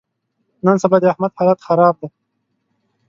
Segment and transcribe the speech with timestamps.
[0.65, 2.07] نن سبا د احمد حالت خراب دی.